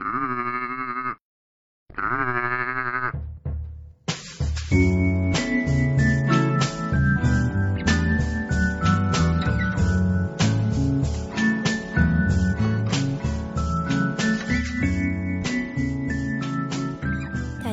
[0.00, 0.06] 大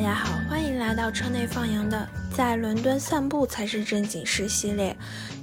[0.01, 2.05] 家好，欢迎来到车内放羊的
[2.35, 4.93] 在伦敦散步才是正经事系列。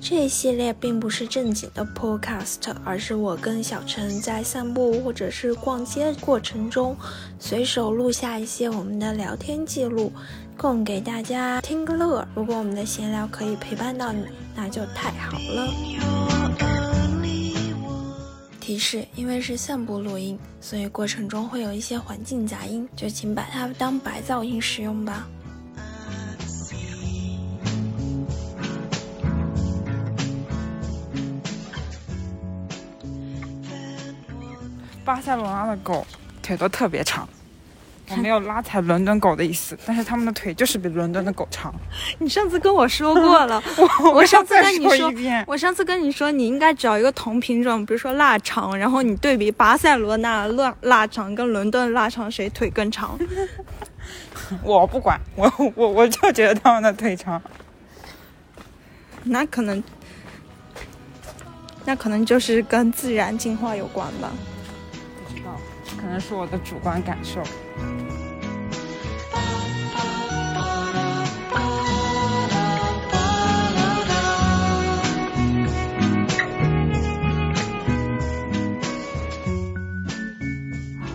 [0.07, 6.95] 这一系列并不是正经的 podcast，而是我跟小陈在散步或者是逛街过程中，
[7.38, 10.12] 随手录下一些我们的聊天记录，
[10.59, 12.23] 供给大家听个乐。
[12.34, 15.73] 如果我们的闲聊可以陪伴到你，那就太好了。
[18.60, 25.27] 提示：因为是散步录音，所以过程中会有一些环境杂音，就请把它当白噪音使用吧。
[35.05, 36.07] 巴塞罗那的狗
[36.43, 37.29] 腿都特别长，
[38.11, 41.74] 我没有拉踩伦敦狗的意思，但是他们的腿就是比伦敦的狗长。
[42.19, 43.63] 你上次跟我说过了，
[44.02, 53.18] 我我上次跟你说说一遍，我上次跟你说你应该找一个同品种，比如说腊肠，然后你对比巴塞罗那腊腊肠跟伦敦腊肠谁腿更长。
[54.63, 57.41] 我不管，我我我就觉得他们的腿长。
[59.27, 59.83] 那可能，
[61.87, 64.31] 那可能就是跟自然进化有关吧。
[66.00, 67.41] 可能是我的主观感受。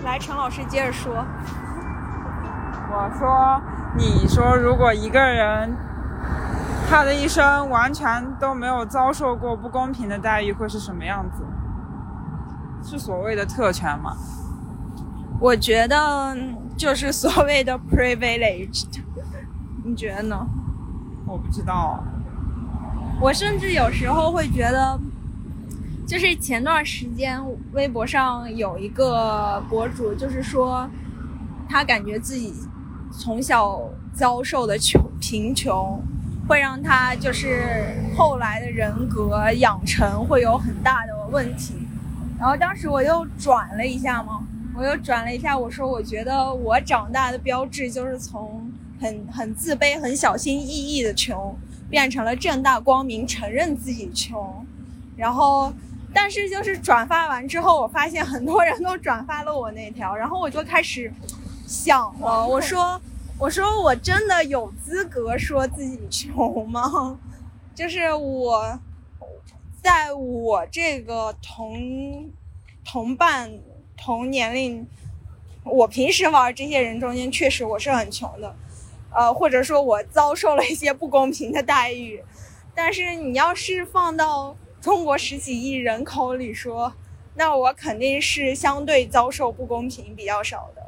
[0.04, 1.26] 来，陈老师接着说。
[2.92, 3.62] 我说，
[3.96, 5.76] 你说如果一个人
[6.90, 11.44] 他的一生完全都没有遭受过不公平的待遇，会是什么样子？
[12.90, 14.18] 是所谓的特权吗？
[15.40, 16.36] 我觉得
[16.76, 18.88] 就是所谓的 privileged，
[19.86, 20.48] 你觉得呢？
[21.28, 22.04] 我不知道。
[23.22, 25.00] 我甚至有时候会觉得，
[26.08, 27.40] 就是前段时间
[27.74, 30.90] 微博上有一个博主，就是说
[31.70, 32.56] 他感觉自己
[33.12, 33.80] 从小
[34.14, 36.02] 遭受的穷贫穷，
[36.48, 41.79] 会让他就是后来的人格养成会有很大的问题。
[42.40, 44.42] 然后当时我又转了一下嘛，
[44.74, 51.54] 我又转了一下，我说我觉得我长大的标志就是从很很自卑、很小心翼翼的穷，
[51.90, 54.66] 变成了正大光明承认自己穷。
[55.18, 55.74] 然后，
[56.14, 61.12] 但是就是转发完之后，我发现很多人都转发了我那条，然后我就开始
[61.68, 63.02] 想了，我说
[63.38, 67.18] 我说我真的有资格说自己穷吗？
[67.76, 68.80] 就是我。
[69.82, 72.30] 在我这个同
[72.84, 73.52] 同伴
[73.96, 74.86] 同年龄，
[75.64, 78.56] 我平时玩这些人中间，确实我是很穷的，
[79.14, 82.24] 呃，或者说我遭受了一些不公平的待遇。
[82.76, 86.94] 但是你要是放到中国十几亿人口里说，
[87.36, 90.79] 那我肯定是相对遭受不公平比较少的。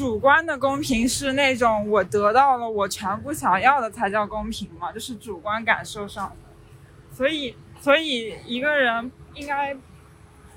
[0.00, 7.14] 主观的公平是那种我得到了我全部想要的才叫公平嘛，就是主观感受上的。
[7.14, 9.76] 所以，所以一个人应该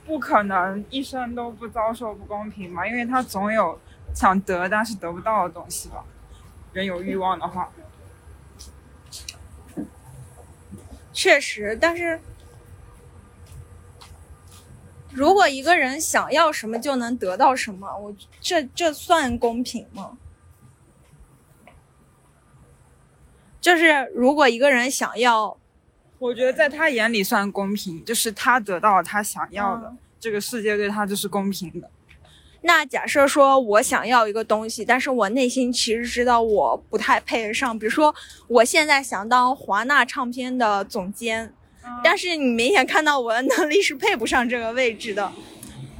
[0.05, 3.77] 不可能一生都不遭受不公平嘛，因为他总有
[4.15, 6.05] 想得但是得不到的东西吧。
[6.71, 7.69] 人有欲望的话，
[11.11, 12.17] 确实，但是
[15.13, 20.18] 如果一个人想要什么就能得到什么，我这这算公平吗？
[23.62, 25.57] 就是如果一个人想要，
[26.19, 31.90] 我觉得在他眼里算公平，就是他得到了他想要的，嗯这个世界对他就是公平的。
[32.62, 38.16] 那假设说我想要一个东西，但是我内心其实知道我不太配得上，比如说
[38.47, 41.53] 我现在想当华纳唱片的总监，
[42.03, 45.31] 但是你明显看到我的能力是配不上这个位置的。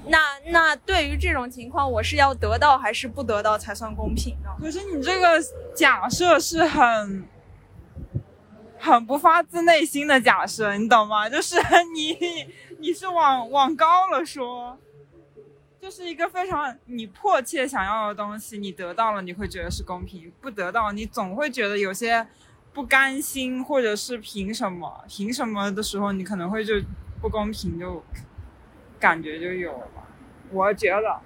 [0.07, 4.50] 那那对于这种情况，我是要得到还是不得到才算公平呢？
[4.59, 5.41] 可是你这个
[5.74, 7.24] 假设是很
[8.77, 11.30] 很不发自内心的假设，你懂吗？
[11.30, 11.56] 就是
[11.95, 12.18] 你
[12.80, 14.77] 你是往往高了说，
[15.80, 22.27] 就是一个非常你迫切想要的东西，你得到了，你会觉得是公平；不得到，你总会觉得有些
[22.73, 26.73] 不甘心，或者是凭什么凭什么的时候，你可能会就
[27.21, 28.03] 不公平，就
[28.99, 29.87] 感觉就有了。
[30.51, 31.19] 我觉得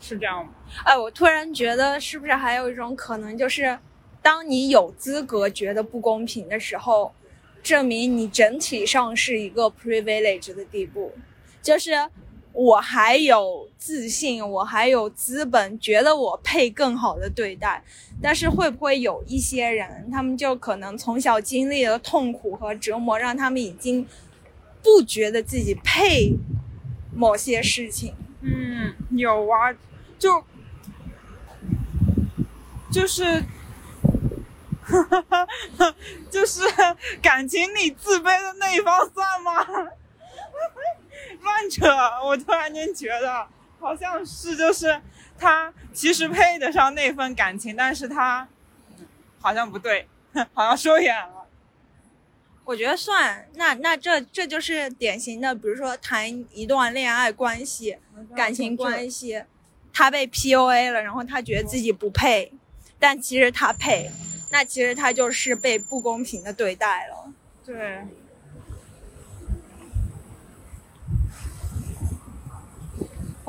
[0.00, 0.52] 是这样吗？
[0.84, 3.78] 哎，我突然觉得是不是还有一种可能，就是
[4.22, 7.14] 当你有资格觉得不公平的时候，
[7.62, 11.12] 证明你整体上是一个 privilege 的地步，
[11.62, 11.92] 就是
[12.52, 17.82] 我还有自信，我还有资本，觉得我配更好的对待。
[18.22, 24.06] 但是会不会有一些人，他们就可能从小经历了痛苦和折磨，让他们已经
[24.82, 26.32] 不觉得自己配
[27.14, 28.14] 某些事情？
[28.42, 29.72] 嗯，有啊，
[30.18, 30.44] 就
[32.90, 33.42] 就是，
[36.30, 36.62] 就是
[37.22, 39.66] 感情里自卑的那一方算吗？
[41.42, 41.86] 乱扯！
[42.24, 43.46] 我突然间觉得
[43.78, 45.00] 好像是，就是
[45.38, 48.46] 他其实配得上那份感情，但是他
[49.40, 50.06] 好像不对，
[50.54, 51.46] 好像说远了。
[52.64, 57.96] 我觉得算，那那这这就是典型的，比如说谈一段恋爱关系、
[58.36, 59.42] 感情关系，
[59.92, 62.52] 他被 PUA 了，然后他觉得自己不配，
[63.00, 64.08] 但其实他配，
[64.52, 67.32] 那其实他就是被不公平的对待了。
[67.64, 68.06] 对，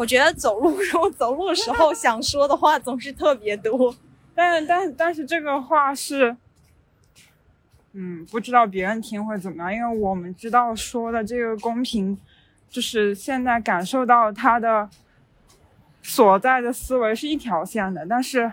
[0.01, 3.95] 我觉得走路时候走路的时候想说的话总是特别多。
[4.33, 6.35] 但是但是但是这个话是，
[7.91, 12.17] 嗯，不知道别人听会怎么样，因为我们知道说的这个公平，
[12.67, 14.89] 就是现在感受到他的
[16.01, 18.51] 所在的思维是一条线的，但是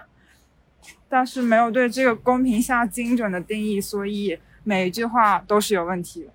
[1.08, 6.30] 但是没有对这个公平下精准的定义，所以每一句话都是有问题的。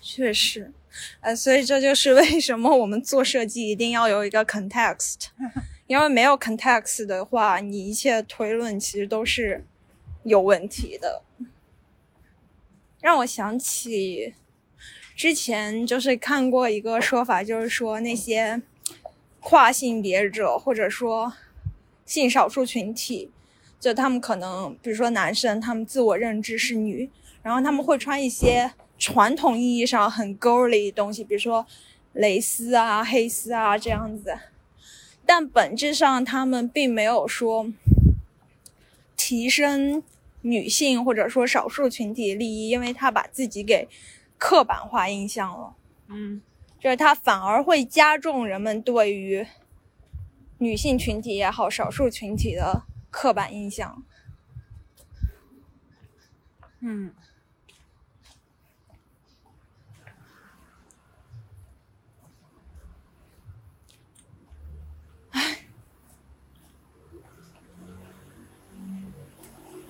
[0.00, 0.72] 确实，
[1.20, 5.26] 呃，所以这就是为什么我们做设计一定要有一个 context，
[5.86, 9.64] 因为没有 context 的话，你一切推论其实都是
[10.24, 11.22] 有问题的。
[13.00, 14.34] 让我想起
[15.16, 18.62] 之前就是看过一个说法，就是说那些
[19.40, 21.32] 跨性别者或者说
[22.06, 23.30] 性少数群体，
[23.80, 27.10] 就他们可能，比如说男生，他们自我认知是女，
[27.42, 28.72] 然后他们会穿一些
[29.02, 31.66] 传统意义上很 girly 的东西，比如说
[32.12, 34.38] 蕾丝啊、黑丝啊这样子，
[35.26, 37.66] 但本质上他们并没有说
[39.16, 40.04] 提升
[40.42, 43.88] 女性或者说少数群体利益，因为他把自己给
[44.38, 45.74] 刻板化印象了，
[46.06, 46.40] 嗯，
[46.78, 49.44] 就是他反而会加重人们对于
[50.58, 54.04] 女性群体也好、少数群体的刻板印象。
[56.78, 57.12] 嗯，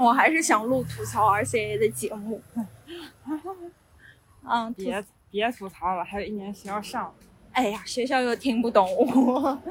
[0.02, 2.42] 我还是想录吐槽 RCA 的节目。
[4.44, 7.14] 嗯，别别吐槽了，还有一年学校上。
[7.52, 9.58] 哎呀，学校又听不懂我。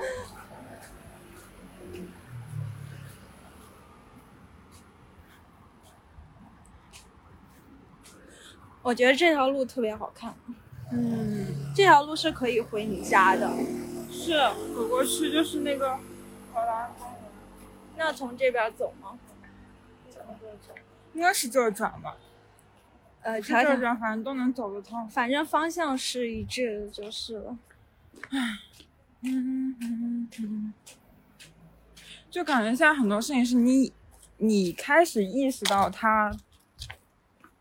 [8.82, 10.34] 我觉得这条路特别好看，
[10.92, 11.46] 嗯，
[11.76, 13.52] 这条路是可以回你家的。
[14.10, 14.32] 是
[14.74, 15.98] 走过去就是那个
[16.54, 17.18] 荷兰公园，
[17.98, 19.20] 那从这边走吗？
[21.14, 22.18] 应该是这儿转吧，
[23.22, 25.08] 呃，这儿转，反正都能走得通。
[25.10, 27.58] 反正方向是一致的就是了。
[29.24, 30.74] 嗯嗯嗯，
[32.30, 33.92] 就感觉现在很多事情是你
[34.38, 36.32] 你开始意识到它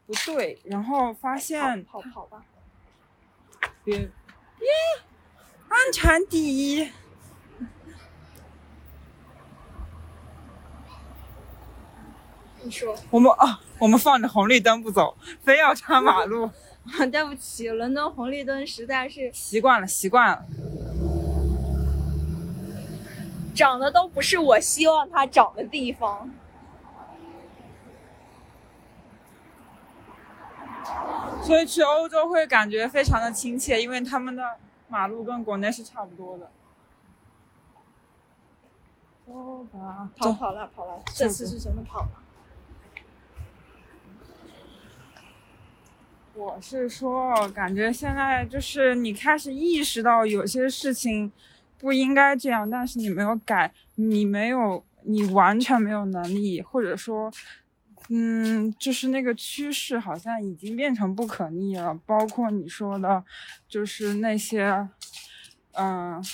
[0.06, 2.44] 不对，然后发现跑跑吧。
[3.84, 4.08] 别，耶，
[5.68, 6.90] 安全第一。
[12.62, 16.50] 你说，我们啊，我们放着红绿灯不走，非要穿马路，
[17.10, 20.44] 对不起，伦敦红绿灯实在是习惯了，习惯了。
[23.54, 26.30] 长的都不是我希望它长的地方。
[31.42, 34.56] 所以去欧洲会感觉非常的亲切，因为他们的
[34.88, 36.50] 马路跟国内是差不多的。
[39.26, 42.08] 哦吧，跑跑了跑了，这次是真的跑了。
[46.34, 51.30] 我是说，感觉现在就是你开始意识到有些事情
[51.78, 57.30] 不应该这样，但是你没有改，你没有，你完全没有能力，或者说，
[58.08, 61.94] 嗯，就是那个趋势好像已经变成不可逆了。
[62.06, 63.22] 包括你说的，
[63.68, 64.88] 就是那些，
[65.72, 66.24] 嗯、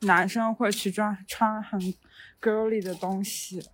[0.00, 1.80] 男生会去穿穿很
[2.40, 3.66] girly 的东西。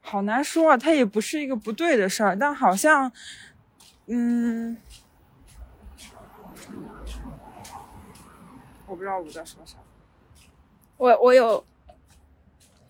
[0.00, 3.10] 好难说啊，它也不是一个不对的事儿，但好像，
[4.06, 4.76] 嗯，
[8.86, 9.78] 我不知道我在说啥。
[10.96, 11.64] 我我有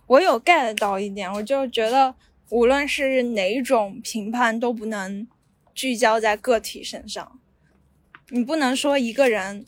[0.07, 2.15] 我有 get 到一点，我就觉得
[2.51, 5.27] 无论是哪种评判都不能
[5.75, 7.39] 聚焦在个体身上，
[8.31, 9.65] 你不能说一个人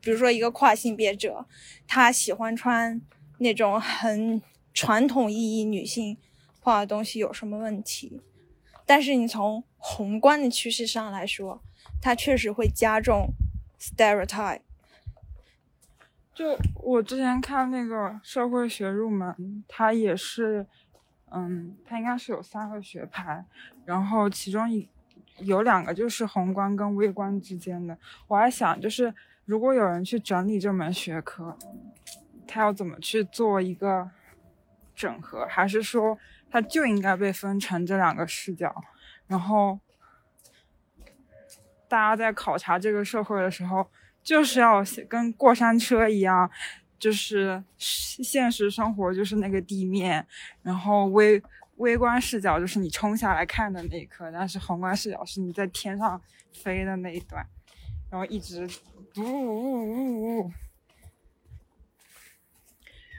[0.00, 1.46] 比如说一个跨性别者，
[1.88, 3.00] 他喜欢穿
[3.38, 4.40] 那种很
[4.72, 6.16] 传统意义女性
[6.60, 8.20] 化的东西有什么问题？
[8.86, 11.62] 但是你从宏观的趋势上来说，
[12.00, 13.28] 它确实会加重
[13.78, 14.60] stereotype。
[16.34, 20.66] 就我之前看那个社会学入门，它也是，
[21.30, 23.44] 嗯，它应该是有三个学派，
[23.84, 24.88] 然后其中一
[25.38, 27.96] 有两个就是宏观跟微观之间的。
[28.26, 29.14] 我还想，就是
[29.44, 31.56] 如果有人去整理这门学科，
[32.46, 34.10] 他要怎么去做一个
[34.94, 35.46] 整合？
[35.46, 36.18] 还是说
[36.54, 38.72] 他就应该被分成这两个视角？
[39.26, 39.80] 然后
[41.88, 43.90] 大家在考察这个社会的时候。
[44.22, 46.50] 就是要跟过山车一样，
[46.98, 50.26] 就是现实生活就是那个地面，
[50.62, 51.42] 然后微
[51.76, 56.18] 微观视角就是你冲下来看的那一刻，但是宏观视角是你在天上
[56.54, 57.46] 飞的那一段，
[58.08, 58.66] 然后一直
[59.18, 60.52] 呜呜呜呜。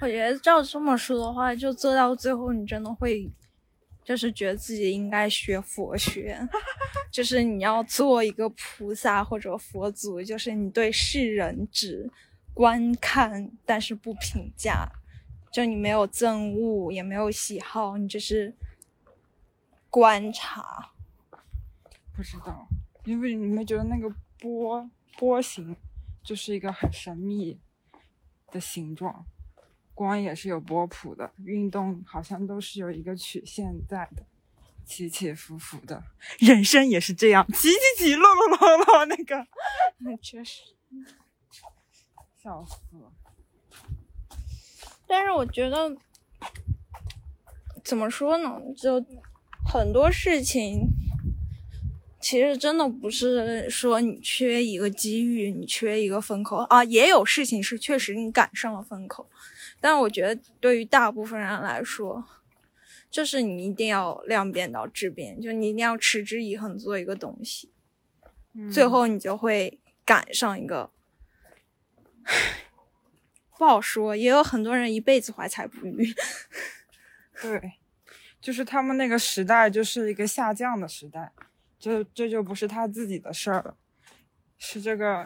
[0.02, 3.32] 我觉得照这么说的话，就做到最后，你真的会。
[4.04, 6.40] 就是觉得自己应该学佛学，
[7.10, 12.08] 就是你要做一个菩萨或者佛祖，就是你对世人只
[12.54, 14.88] 观看，但是不评价，
[15.52, 18.54] 就你没有憎恶，也没有喜好，你只是
[19.90, 20.92] 观察。
[22.16, 22.68] 不知道，
[23.06, 24.08] 因为你们觉得那个
[24.40, 24.88] 波
[25.18, 25.76] 波形
[26.24, 27.60] 就是一个很神秘
[28.52, 29.26] 的形状。
[29.96, 34.24] 光也是有波谱的，运动好像都是有一个曲线在的，
[34.86, 36.04] 起起伏伏的。
[36.38, 39.48] 人生也是这样，起起起落落落落，那个，
[40.00, 40.62] 那确实，
[42.44, 43.12] 笑死了。
[45.08, 45.96] 但是我觉得，
[47.84, 48.60] 怎么说呢？
[48.76, 49.04] 就
[49.66, 50.90] 很多事情，
[52.20, 56.84] 其实真的不是说你缺一个机遇，你缺一个风口啊。
[56.84, 59.30] 也有事情是确实你赶上了风口。
[59.80, 62.26] 但我觉得，对于大部分人来说，
[63.12, 67.72] 就是你一定要量变到质变，就你一定要持之以恒做一个东西，
[68.72, 70.92] 最后你就会赶上一个，
[73.58, 74.16] 不好说。
[74.16, 76.14] 也有很多人一辈子怀才不遇。
[77.42, 77.74] 对，
[78.42, 81.32] 就是他们那个时代就是一个下降的时代，
[81.78, 83.78] 这这就不是他自己的事儿了，
[84.58, 85.24] 是这个。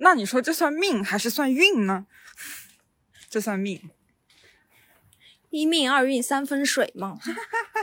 [0.00, 2.06] 那你说这算命还是算运呢？
[3.28, 3.90] 这算命，
[5.50, 7.18] 一命二运三分水嘛。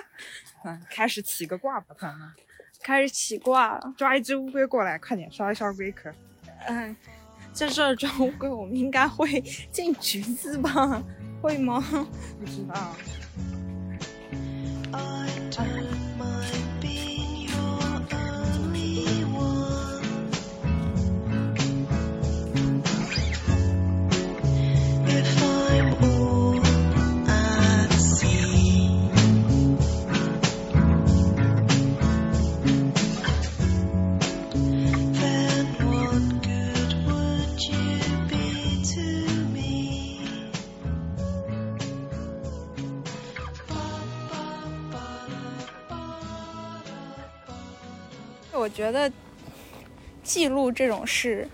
[0.66, 2.34] 嗯，开始起个卦吧，咱们
[2.82, 3.94] 开始起卦了。
[3.98, 6.12] 抓一只乌龟过来，快点烧一烧龟壳。
[6.68, 6.96] 嗯，
[7.54, 9.40] 在这儿抓乌龟，我们应该会
[9.72, 11.04] 进局子吧？
[11.42, 11.82] 会吗？
[12.40, 12.96] 不知道。
[48.56, 49.12] 我觉得
[50.24, 51.48] 记录这种事，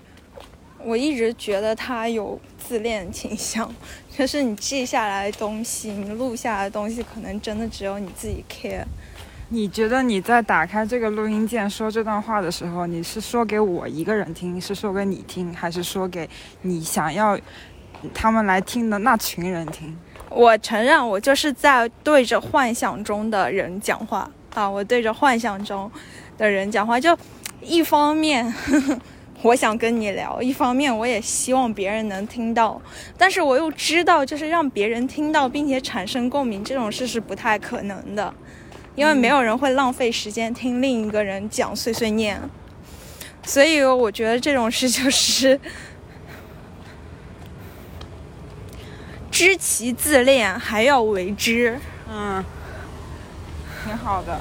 [0.83, 3.73] 我一直觉得它有自恋倾向。
[4.09, 8.83] 就是你记下来的东西，你录下来的东西，可能真的只有你自己 care。
[9.49, 16.29] 你觉得你在打开这个录音键说这段话的时候，你是说给我一个人听，是说给你听，还是说给
[16.61, 17.37] 你想要
[18.13, 19.97] 他们来听的那群人听？
[20.29, 24.69] 我承认，我就是在对着幻想中的人讲话啊！
[24.69, 25.91] 我对着幻想中。
[26.41, 27.15] 的人讲话，就
[27.61, 28.53] 一方面
[29.43, 32.81] 我想跟你聊，一方面我也希望别人能听到，
[33.17, 38.33] 但是我又知道，就是让别人听到并且产生共鸣这种事是不太可能的，
[38.95, 42.39] 因为没有人会浪费时间听另一个人讲碎碎念，
[43.43, 45.59] 所以我觉得这种事就是
[49.31, 51.79] 知其自恋还要为之，
[52.11, 52.43] 嗯，
[53.83, 54.39] 挺好的。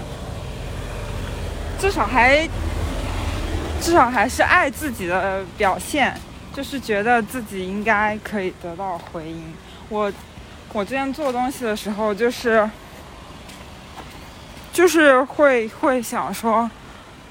[1.80, 2.46] 至少还，
[3.80, 6.14] 至少还是爱自己的表现，
[6.52, 9.54] 就是觉得自己应该可以得到回应。
[9.88, 10.12] 我，
[10.74, 12.68] 我之前做东西的时候，就是，
[14.74, 16.70] 就是会会想说，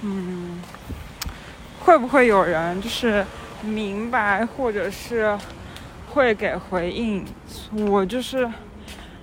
[0.01, 0.59] 嗯，
[1.81, 3.23] 会不会有人就是
[3.61, 5.37] 明白，或者是
[6.11, 7.23] 会给回应？
[7.87, 8.51] 我就是，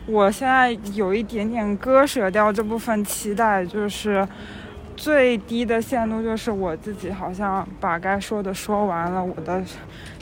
[0.06, 4.26] 我现在有一点点割舍掉这部分期待，就是。
[4.96, 9.62] 最低的限度就是我自己好像把该说的说完了，我的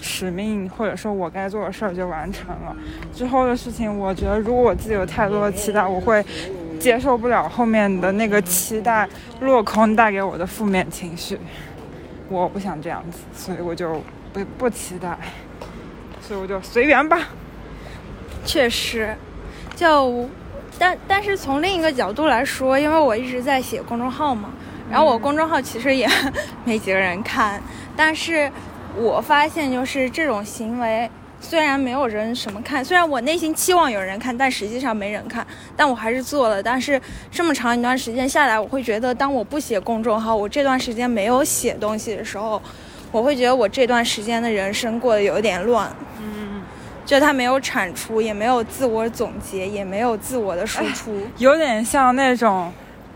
[0.00, 2.76] 使命或者说我该做的事儿就完成了。
[3.14, 6.25] 之后的事情，我觉得如果我自己有太多的期待，我会
[6.78, 9.09] 接受不了后面的那个期待
[9.40, 11.38] 落空带给我的负面情绪。
[12.28, 14.02] 我不想这样子，所以我就
[14.33, 15.16] 不不期待，
[16.21, 17.19] 所以我就随缘吧。
[18.45, 19.14] 确实，
[19.76, 20.28] 就，
[20.78, 24.50] 但但是从另一个角度来说，因为我一直在写公众号嘛，
[24.91, 26.09] 然后我公众号其实也
[26.64, 27.61] 没几个人看，
[27.97, 28.50] 但是
[28.97, 31.11] 我发现就是这种行为，
[31.41, 36.62] 虽然没有人什么看，虽然我内心期望有人看，但实际上没人看，但我还是做了。
[36.62, 37.00] 但是
[37.31, 42.61] 这么长一段时间下来，我会觉得，当我不写公众号，我这段时间没有写东西的时候，
[43.11, 45.91] 我会觉得我这段时间的人生过得有点乱。
[46.19, 46.62] 嗯
[47.07, 52.73] 就他没有产出，也没有自我总结，也没有自我的输出，有点像那种，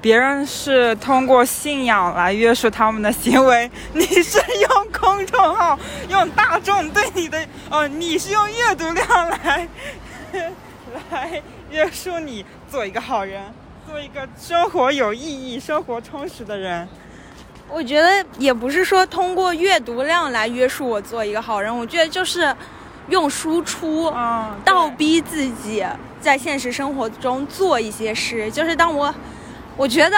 [0.08, 7.38] 别人是通过信仰来约束他们的行为， 你是用公众号、用大众对你的，
[7.68, 9.68] 哦，你是用阅读量来
[11.12, 13.52] 来约束你做一个好人，
[13.86, 16.88] 做一个生活有意义、生活充实的人。
[17.68, 22.56] 我觉得也不是说通过阅读量来约束我做一个好人，我觉得就是。
[23.10, 24.12] 用输出
[24.62, 25.82] 倒逼自己
[26.20, 29.14] 在现实生活中做一些事，就是当我，
[29.78, 30.16] 我觉得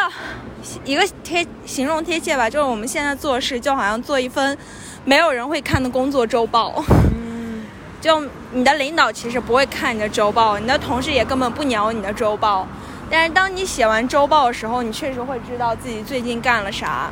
[0.87, 4.57] 一个贴形容贴切吧，就是我们现在做事就好像做一份
[5.05, 6.83] 没有人会看的工作周报。
[7.15, 7.67] 嗯，
[8.01, 12.67] 就你的领导其实不会看你的周报，你的同事也根本不鸟你的周报，
[13.11, 17.11] 但是当你写完周报的时候，你确实会知道自己最近干了啥，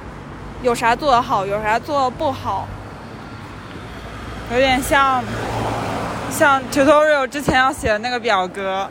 [0.62, 2.67] 有啥做得好，有啥做得不好。
[4.50, 5.23] 有点像，
[6.31, 8.88] 像 tutorial 之前要写的那个表格。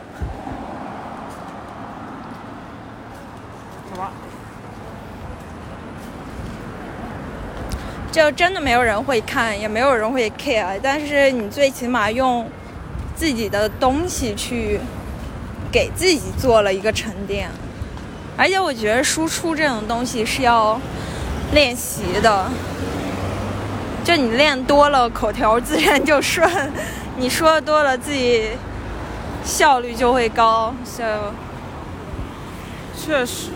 [3.90, 4.08] 什么？
[8.10, 10.78] 就真的没有人会看，也没有人会 care。
[10.82, 12.50] 但是你最起码用
[13.14, 14.80] 自己的东西去
[15.70, 17.48] 给自己做了一个沉淀。
[18.36, 20.80] 而且我觉得输出这种东西是要
[21.52, 22.46] 练习的。
[24.04, 26.48] 就你练多了，口条自然就顺。
[27.18, 28.48] 你说多了，自己
[29.44, 30.74] 效率就会高。
[30.84, 31.34] So，
[32.96, 33.50] 确实。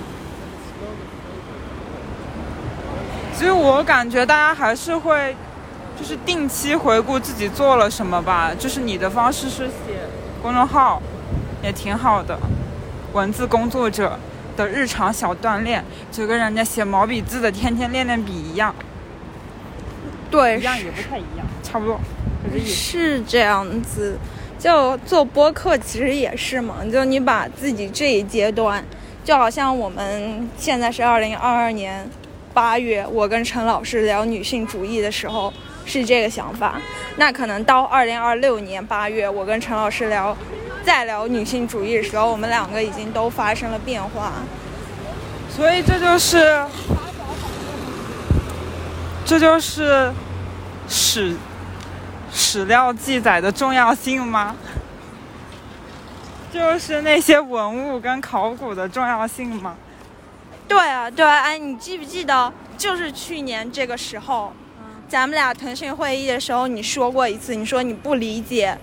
[3.34, 5.34] 所以我感觉大家还是会，
[5.98, 8.52] 就是定期回顾自己做了什么吧。
[8.58, 9.98] 就是你的方式是写
[10.40, 11.02] 公众号，
[11.62, 12.38] 也挺好的。
[13.12, 14.18] 文字工作者
[14.56, 18.74] 的日常小锻炼，就跟人家写毛笔字的天天练练笔一样。
[20.30, 22.00] 对，一样也不太一样，差不多，
[22.64, 24.16] 是这样子。
[24.58, 28.82] 就做播客其实也是嘛，就你把自己这一阶段，
[29.24, 32.08] 就好像我们现在是二零二二年
[32.52, 35.52] 八月，我跟陈老师聊女性主义的时候
[35.84, 36.80] 是这个想法，
[37.16, 40.36] 那可能到二零二六年八月，我跟陈老师聊
[40.84, 44.32] 再聊女性主义的时候，我们两个已经都发生了变化，
[45.50, 46.64] 所以这就是。
[49.24, 50.12] 这就是
[50.88, 51.34] 史
[52.30, 54.54] 史料记载的重要性吗？
[56.52, 59.76] 就是那些文物跟考古的重要性吗？
[60.68, 64.52] 对啊，对啊，哎，你记不记得，就是去年这个时候，
[65.08, 68.76] 咱们俩腾讯会议的时候，你说过一次，你说你不理解，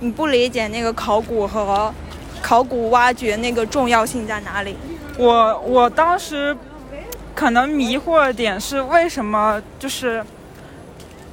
[0.00, 1.92] 你不理解那个考古和
[2.40, 4.76] 考古挖掘那个重要性在哪里？
[5.18, 6.56] 我我当时。
[7.34, 10.24] 可能迷惑的点是为什么就是，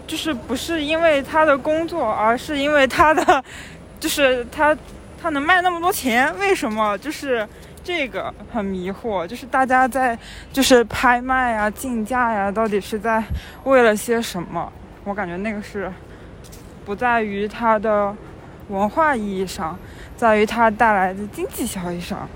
[0.06, 3.41] 就是不是因为他的工作，而是因为他的，
[4.01, 4.77] 就是他
[5.21, 7.47] 他能卖那么多钱，为什么就是
[7.84, 9.28] 这个很迷惑？
[9.28, 10.17] 就是大家在
[10.52, 13.24] 就是拍卖啊、竞价呀，到底是在
[13.65, 14.72] 为了些什么？
[15.04, 15.91] 我感觉那个是
[16.86, 18.15] 不在于它的
[18.69, 19.78] 文化意义上，
[20.15, 22.28] 在于它带来的经济效益上，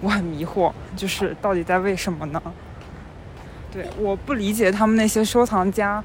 [0.00, 2.40] 我很迷惑，就是到底在为什么呢？
[3.72, 6.02] 对，我不理解他们那些收藏家，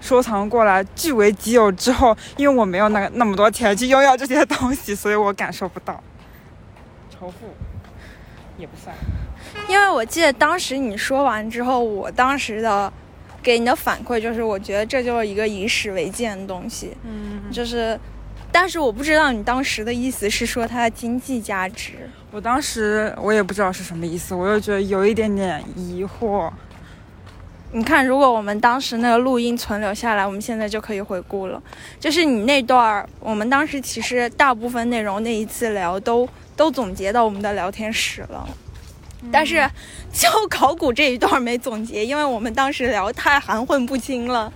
[0.00, 6.00] 收藏过来据为己有之后，因为我没有那那么多钱去拥有这些东西，所以我感受不到
[7.10, 7.52] 仇富，
[8.62, 8.96] 也不算。
[9.68, 12.90] 因为我记得当时你说完之后，我当时的
[13.42, 16.96] 给你的反馈就是，我觉得这就是一个以史为鉴的东西。
[17.04, 17.98] 嗯，就是，
[18.50, 22.08] 但是我不知道你当时的意思是说它的经济价值。
[22.30, 26.50] 我当时我也不知道是什么意思，我又觉得有一点点疑惑。
[27.74, 31.62] 你看，如果我们当时那个录音存留下来，我们现在就可以回顾了。
[31.98, 36.28] 就是你那段儿，我们当时其实大部分内容那一次聊都
[36.62, 38.48] 都总结到我们的聊天室了。
[39.32, 39.68] 但是
[40.12, 44.52] 就考古这一段没总结，因为我们当时聊太含混不清了，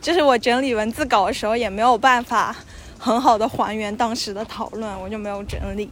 [0.00, 2.56] 就是我整理文字稿的时候也没有办法
[2.98, 5.90] 很好的还原当时的讨论，我就没有整理。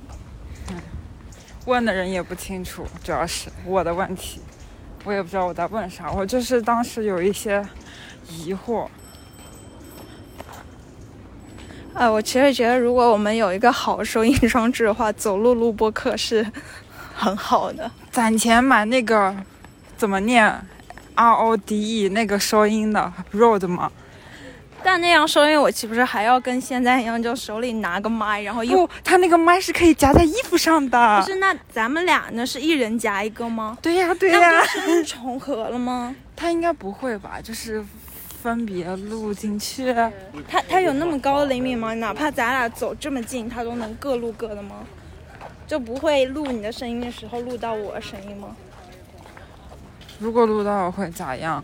[1.66, 4.40] 问的人也不清楚，主要是我的问题，
[5.04, 7.62] 我也不知道我在问啥，我就是当时有一些
[8.30, 8.86] 疑惑。
[11.98, 16.46] 呃，我其实觉得，如果我们有一个好收音装置的话，走路录播课是
[17.12, 17.90] 很好的。
[18.12, 19.34] 攒钱买那个
[19.96, 20.46] 怎么念
[21.16, 23.90] ？R O D E 那个收音的 Rode 吗？
[24.80, 31.20] 但那样收音，我岂不是还要跟现在一样，就手里拿个麦，然后又不，他那个麦是可以夹在衣服上的。
[31.20, 33.76] 不是，那咱们俩呢是一人夹一个吗？
[33.82, 34.92] 对呀，对呀那不。
[34.92, 36.14] 是重合了吗？
[36.36, 37.40] 他应该不会吧？
[37.42, 37.84] 就是
[38.42, 39.92] 分别录进去。
[40.48, 41.94] 它它有那么高的灵敏吗？
[41.94, 44.76] 哪怕咱俩走这么近，它都能各录各的吗？
[45.66, 48.56] 就不会录你的声音的时候录到我的声音吗？
[50.18, 51.62] 如果录到会咋样？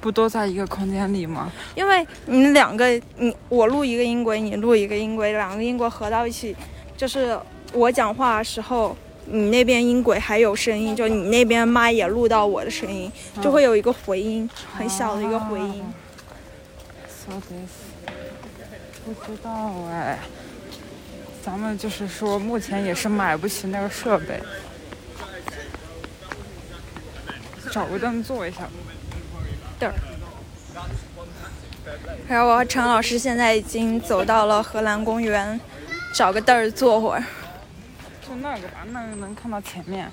[0.00, 1.50] 不都在一个空间里吗？
[1.74, 6.54] 因为你两个，你我录一个音轨，你录一个音轨，两个音轨合到一起，
[6.96, 7.36] 就是
[7.72, 15.82] 我讲话的时候，你那边音轨还有声音，就你那边麦也录到我的声音，就会有一个回音，很小的一个回音。
[19.04, 20.18] 不知道哎。
[21.40, 24.42] 咱们就是说，目前也是买不起那个设备。
[27.70, 28.68] 找个凳坐一下。
[29.78, 29.94] 凳儿。
[32.28, 35.58] 然后我和陈老师现在已经走到了荷兰公园，
[36.12, 37.24] 找个凳儿坐会儿。
[38.20, 40.10] 就那个吧，那个能看到前面。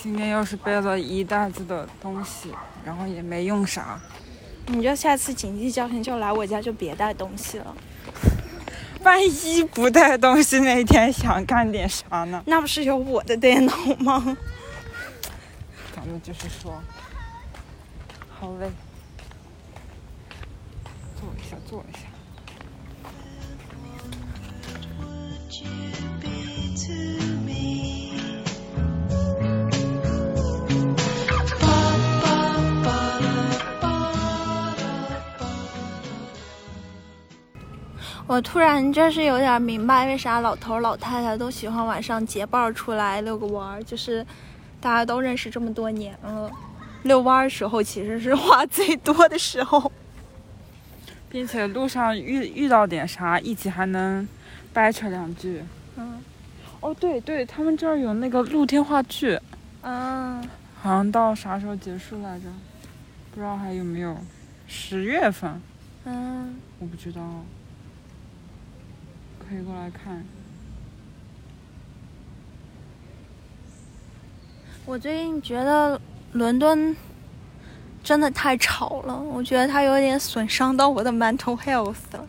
[0.00, 4.00] 今天又是背了一袋子的东西，然后也没用啥。
[4.66, 7.74] 你就下次紧急教训，就来我家就别带东西了。
[9.02, 12.42] 万一不带东西，那天想干点啥呢？
[12.46, 14.36] 那不是有我的电脑吗？
[15.94, 16.80] 咱们就是说，
[18.28, 18.70] 好嘞，
[21.18, 22.07] 坐一下，坐一下。
[38.38, 44.24] 我突然就是有点明白，为啥老头儿老太太都喜欢晚上结伴儿出来遛个弯儿，就是
[44.80, 46.48] 大家都认识这么多年了，
[47.02, 49.90] 遛弯儿的时候其实是 话最多的时候。
[51.28, 54.26] 并且路上遇遇到点啥，一起还能
[54.72, 55.60] 掰扯两句。
[55.96, 56.22] 嗯
[56.78, 59.36] 哦，对对，他们这儿有那个露天话剧，
[59.82, 60.40] 嗯，
[60.80, 62.44] 好像到啥时候结束来着？
[63.34, 64.16] 不知道还有没有？
[64.68, 65.60] 十月份，
[66.04, 67.20] 嗯，我不知道。
[69.48, 70.22] 可以过来看。
[74.84, 76.00] 我最近觉得
[76.32, 76.94] 伦敦
[78.02, 82.26] 真的太吵了，我觉得它有点损伤到我的 mental health 了，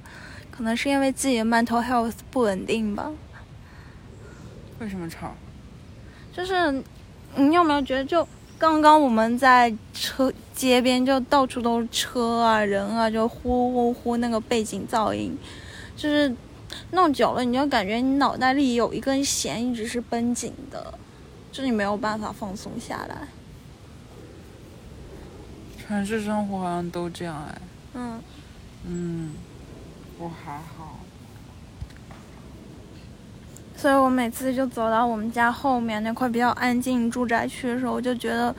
[0.50, 3.12] 可能是因为自己的 mental health 不稳定吧。
[4.80, 5.34] 为什么吵？
[6.32, 6.84] 就是
[7.36, 8.26] 你有没有觉得，就
[8.58, 15.38] 刚刚我们在车街边，就到处都是车啊、人啊，就呼呼呼那个背景噪音，
[15.98, 16.34] 就是
[16.92, 20.94] 弄久了，你就感觉你脑袋里有一根弦一直是绷紧的，
[21.52, 23.28] 就你没有办法放松下来。
[25.88, 27.62] 城市生活好像都这样哎。
[27.96, 28.22] 嗯，
[28.86, 29.32] 嗯，
[30.20, 31.00] 我还好。
[33.76, 38.54] 所以我每次就走到我们家后面那块比较安静住宅区的时候，我就觉得，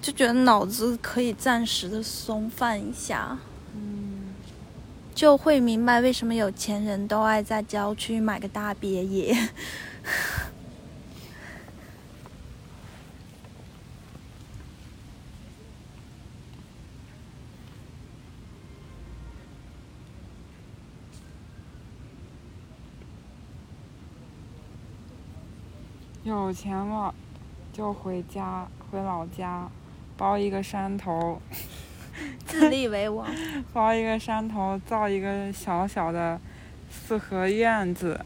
[0.00, 3.36] 就觉得脑子可以暂时的松放一下。
[5.16, 9.34] 就会明白为什么有钱人都爱在郊区买个大别野。
[26.24, 27.14] 有钱了
[27.72, 29.70] 就回家，回老家，
[30.18, 31.40] 包一个山头，
[32.46, 33.26] 自立为王。
[33.72, 36.40] 包一个山头，造一个小小的
[36.90, 38.20] 四合院子，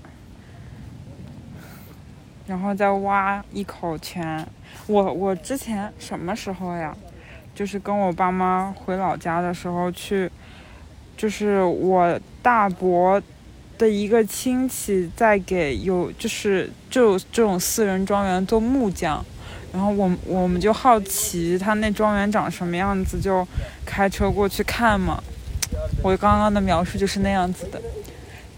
[2.46, 4.46] 然后再挖一口泉。
[4.86, 6.96] 我我之前什么时候呀？
[7.52, 10.30] 就是跟我爸妈回老家的时候去，
[11.16, 13.20] 就是我大伯
[13.76, 19.22] 的一个亲戚在给有就是就这种私人庄园做木匠，
[19.72, 23.46] 然后我我们就好奇他那庄园长什么样子，就
[23.84, 25.22] 开车过去看嘛。
[26.02, 27.80] 我刚刚的描述就是那样子的，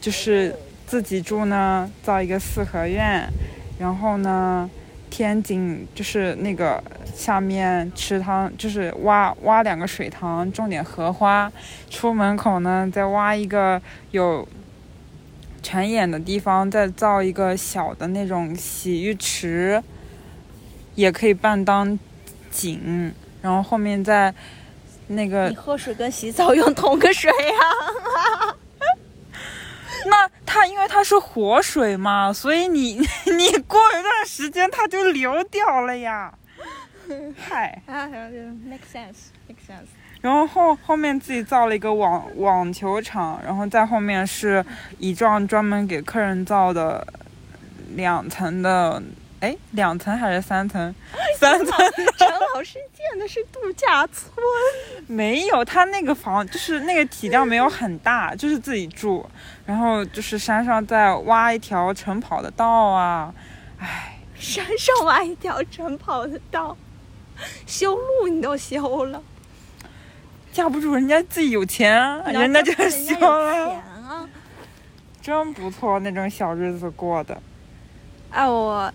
[0.01, 0.55] 就是
[0.87, 3.29] 自己住呢，造一个四合院，
[3.79, 4.69] 然后呢，
[5.11, 6.83] 天井就是那个
[7.15, 11.53] 下面池塘，就是挖挖两个水塘，种点荷花，
[11.91, 13.81] 出门口呢再挖一个
[14.13, 14.49] 有
[15.63, 19.83] 泉眼的地方，再造一个小的那种洗浴池，
[20.95, 21.99] 也可以半当
[22.51, 24.33] 井，然后后面再
[25.09, 28.55] 那个你喝水跟洗澡用同个水呀、
[30.07, 32.95] 那它因为它是活水嘛，所以你
[33.27, 36.33] 你过一段时间它就流掉了呀。
[37.37, 38.07] 嗨，啊
[38.65, 39.89] ，make sense，make sense。
[40.21, 44.65] 然后后后面自己造了一个网网球场，然后在后面是
[44.99, 47.05] 一幢专门给客人造的
[47.97, 49.03] 两层的，
[49.43, 50.95] 哎，两层还是三层？
[51.37, 51.77] 三层
[52.17, 54.33] 陈老师建的是度假村，
[55.09, 59.29] 没有，他那个房就是那个体量没有很大， 就是自己住，
[59.67, 63.35] 然后就是山上再挖一条晨跑的道啊，
[63.79, 64.09] 哎。
[64.39, 66.77] 山上挖一条晨跑的道，
[67.65, 69.23] 修路你都修了，
[70.53, 74.29] 架不住人家自己有钱啊，人家就 修了，啊。
[75.21, 77.41] 真不错，那种小日子过的。
[78.31, 78.93] 哎，我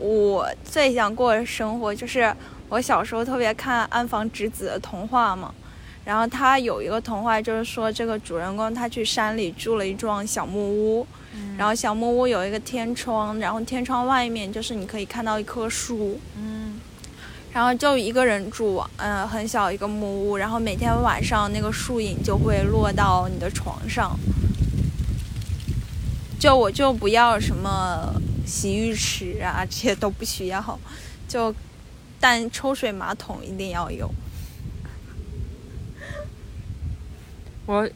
[0.00, 2.34] 我最想过的生活就是
[2.68, 5.52] 我小时候特别看安房直子的童话嘛，
[6.04, 11.06] 然后他有一个童话就是说这个主人公他去山里住了一幢小木屋，
[11.56, 16.80] 然后小木屋有一个天窗，然后天窗外面就是你可以看到一棵树，嗯，
[17.52, 24.18] 然后就一个人住，嗯、很小一个木屋，然后每天晚上那个树影就会落到你的床上。
[26.40, 30.78] 就我就不要什么洗浴池啊， 这些都不需要，
[31.28, 31.54] 就
[32.20, 34.10] 但抽水马桶一定要有。
[37.66, 37.88] 我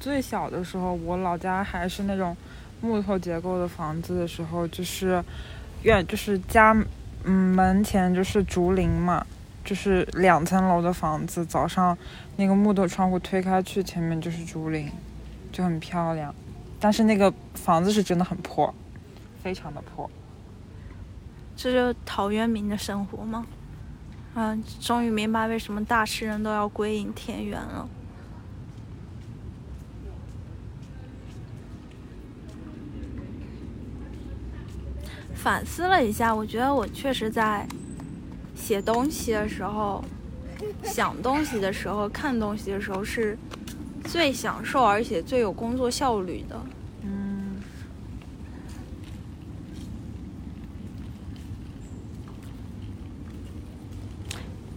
[0.00, 2.36] 最小的时候，我老家还是那种
[2.80, 5.22] 木头结构的房子的时候，就是
[5.82, 6.76] 院就是家
[7.24, 9.24] 嗯门前就是竹林嘛，
[9.64, 11.96] 就是两层楼的房子，早上
[12.36, 14.90] 那个木头窗户推开去，前面就是竹林，
[15.52, 16.34] 就很漂亮。
[16.80, 18.74] 但是那个房子是真的很破，
[19.44, 20.10] 非常的破。
[21.54, 23.46] 这就是陶渊明的生活吗？
[24.34, 27.86] 嗯，终于明白为什么大诗人都要归隐田园了。
[35.34, 37.68] 反思了一下，我觉得我确实在
[38.56, 40.02] 写东西的时候、
[40.82, 43.38] 想东西的时候、看东西的时候是
[44.04, 46.58] 最享受而且最有工作效率的。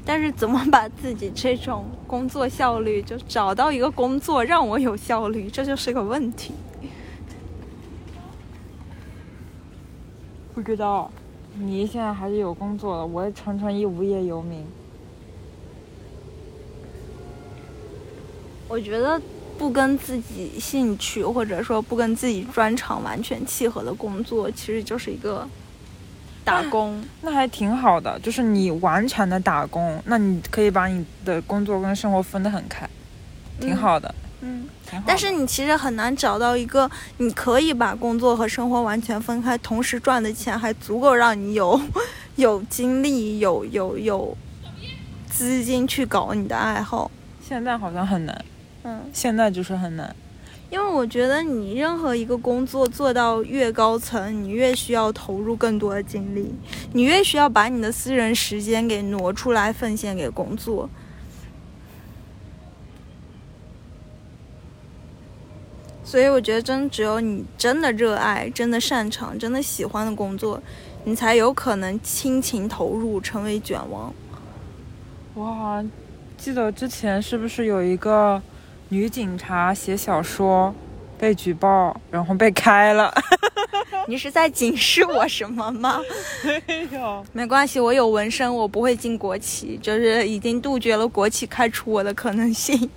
[0.08, 6.54] 但是怎么把自己这种工作效率，就找到一个工作让我有效率，这就是个问题。
[10.56, 11.12] 不知道，
[11.60, 14.66] 你现在还是有工作的，我也纯纯一无业游民。
[18.70, 19.22] 我觉得
[19.58, 25.46] 不跟自己兴趣或者说不跟自己专长完全契合的工作，其实就是一个
[26.48, 27.04] 打工。
[27.22, 32.90] 那还挺好的，就是你完全的打工，那你可以把你的工作跟生活分得很开，
[33.60, 35.06] 挺好的，嗯，挺好。
[35.06, 41.80] 但是你其实很难找到一个你可以把工作和生活完全分开，同时赚的钱还足够让你有
[42.38, 44.38] 有精力、有有有
[45.30, 47.12] 资金去搞你的爱好。
[47.42, 48.46] 现在好像很难，
[48.84, 50.16] 嗯，现在就是很难。
[50.70, 56.54] 因为我觉得你任何一个工作做到越高层，你越需要投入更多的精力，
[56.92, 60.90] 你越需要把你的私人时间给挪出来奉献给工作。
[66.04, 70.62] 所以我觉得，真只有你真的热爱、真的擅长、真的喜欢的工作，
[71.04, 74.14] 你才有可能倾情投入，成为卷王。
[75.34, 75.92] 我好像
[76.38, 78.42] 记得之前是不是有一个
[78.90, 80.74] 女警察写小说
[81.20, 83.14] 被举报，然后被开了？
[84.08, 86.00] 你是在警示我什么吗？
[86.66, 87.26] 没有。
[87.34, 92.90] 没关系，我有纹身，我不会进国企，就是已经杜绝了国企开除我的可能性。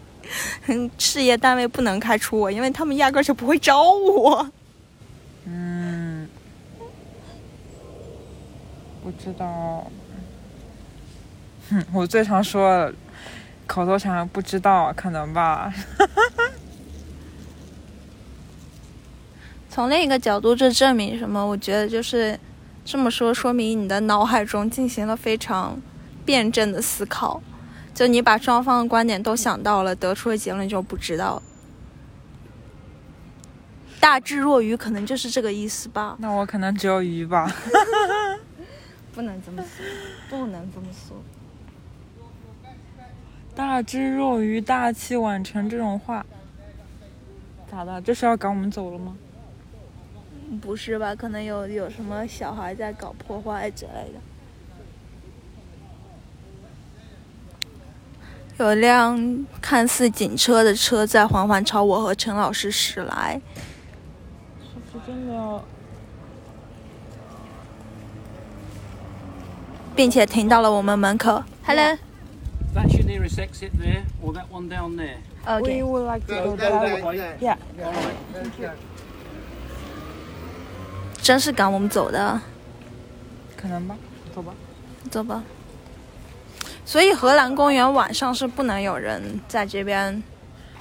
[0.67, 4.49] 嗯， 事业单位不能开除我，因为他们压根儿就不会招我。
[5.47, 6.29] 嗯，
[9.03, 9.91] 不知道。
[11.71, 12.95] 哼，我最常说的
[13.71, 15.73] 口头禅不知道，可能吧。
[19.71, 21.47] 从另一个角度，这证明什么？
[21.47, 22.37] 我觉得就是
[22.85, 25.81] 这么说，说明你的脑海中进行了非常
[26.25, 27.41] 辩证的思考，
[27.95, 31.41] 就你把双方的观点都想到了，得出的结论就不知道。
[34.01, 36.17] 大智若愚，可能就是这个意思吧。
[36.19, 37.49] 那我可能只有愚吧。
[39.15, 39.87] 不能这么说，
[40.29, 41.17] 不能这么说。
[43.55, 46.25] 大智若愚、大器晚成这种话，
[47.71, 48.01] 咋的？
[48.01, 49.17] 这是要赶我们走了吗？
[50.61, 51.15] 不是吧？
[51.15, 54.21] 可能有有什么小孩在搞破坏之类的。
[58.59, 63.41] 有辆看似警车的车在缓缓朝我和陈老师驶来，
[64.61, 65.63] 是不是真的要？
[69.95, 71.43] 并且停到了我们门口。
[71.65, 71.97] Hello，
[72.73, 75.19] That's your nearest exit there, or that one down there.
[75.45, 77.37] OK，would like to Go that way.
[77.41, 77.57] Yeah，
[81.21, 82.41] 真是赶我们走的，
[83.57, 83.97] 可能吧。
[84.35, 84.55] 走吧。
[85.11, 85.43] 走吧。
[86.85, 90.23] 所以荷兰公园晚上是不能有人在这边，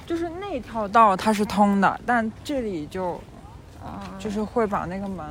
[0.06, 3.20] 就是那条道它是通的，但这里就
[3.84, 5.24] 嗯，就是会把那个门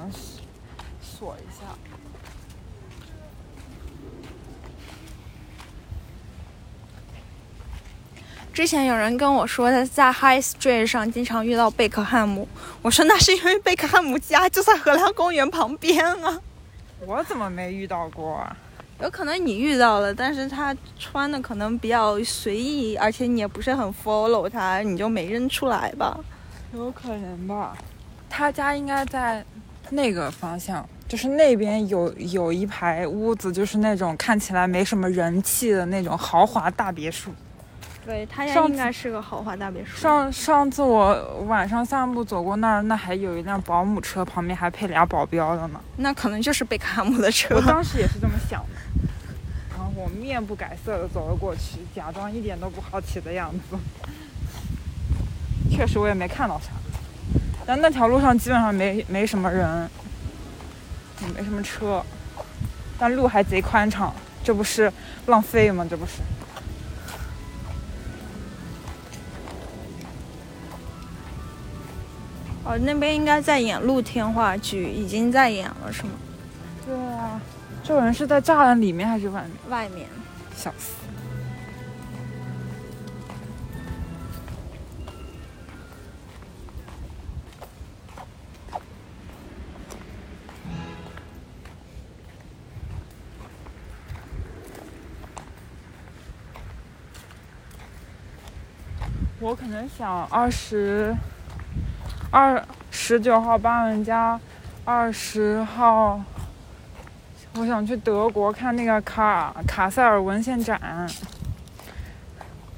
[1.01, 1.48] 锁一下。
[8.59, 12.45] 之前有人跟我说他在 High Street 上经常遇到贝克汉姆，
[12.81, 16.37] 我说那是因为贝克汉姆家就在荷兰公园旁边啊。
[17.07, 18.57] 我怎么没遇到过啊？
[19.01, 26.19] 有可能你遇到了，但是他穿的可能比较随意，而且你也不是很 follow 他，你就没认出来吧？
[26.73, 27.77] 有可能吧。
[28.29, 29.41] 他家应该在
[29.89, 37.31] 那个方向，就是那边有有一排屋子，就是那种看起来没什么人气的那种豪华大别墅。
[38.09, 39.95] 对他家上次应该是个豪华大别墅。
[39.95, 45.79] 上上次我晚上散步走过那儿，那还有一辆保姆车，旁边还配俩保镖的呢。
[45.97, 47.61] 那可能就是贝克汉姆的车我。
[47.61, 49.03] 当时也是这么想的，
[49.69, 53.77] 然后我面不改色的走了过去，假装一点都不好奇的样子。
[55.69, 56.69] 确实我也没看到啥，
[57.63, 59.87] 但那条路上基本上没没什么人，
[61.21, 62.03] 也没什么车，
[62.97, 64.11] 但路还贼宽敞，
[64.43, 64.91] 这不是
[65.27, 65.85] 浪费吗？
[65.87, 66.13] 这不是。
[72.69, 76.11] 哦，那边应该在演露天话剧，已经在演了是吗？
[76.85, 77.41] 对啊，
[77.83, 79.51] 这人是在栅栏里面还是外面？
[79.69, 80.07] 外面。
[80.55, 80.93] 笑死！
[99.39, 101.15] 我可能想二十
[102.31, 104.39] 二十九号八文家，
[104.85, 106.21] 二十号
[107.55, 110.79] 我想去德国看那个卡卡塞尔文献展。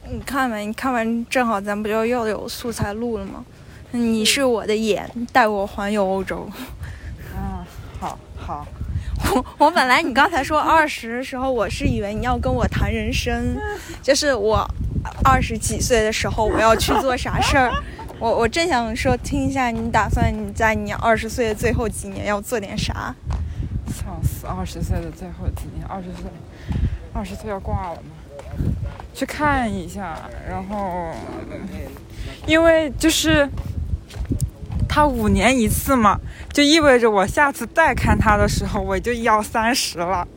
[0.09, 3.43] 你看没，你看完正好咱不就又有素材录了吗？
[3.91, 6.49] 你是我的眼，带我环游欧洲。
[7.35, 7.65] 嗯，
[7.99, 8.65] 好好，
[9.33, 13.57] 我我本来你刚才说二十的时候，我是以为你要跟我谈人生，
[14.01, 14.65] 就是我
[15.25, 17.71] 二十几岁的时候我要去做啥事儿。
[18.21, 23.15] 我我正想说听一下你打算你在你二十岁的最后几年要做点啥。
[23.87, 24.45] 笑死！
[24.45, 26.29] 二十岁的最后几年，二十岁，
[27.13, 28.11] 二十岁要挂了吗？
[29.11, 30.15] 去看一下，
[30.47, 31.11] 然后，
[32.45, 33.49] 因为就是
[34.87, 36.19] 他五年一次嘛，
[36.53, 40.27] 就意味着我下次再看他的时候，我就要三十了。